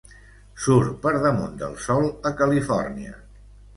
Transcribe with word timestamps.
Surt 0.61 0.95
per 1.03 1.11
damunt 1.25 1.53
del 1.59 1.75
sol 1.85 2.09
a 2.31 2.33
Califòrnia. 2.41 3.13